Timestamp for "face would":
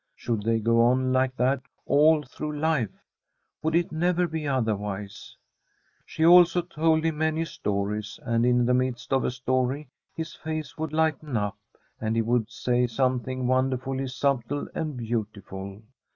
10.33-10.91